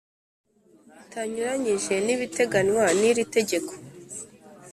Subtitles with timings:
[0.99, 3.71] bitanyuranyije n’ibiteganywa n’iri tegeko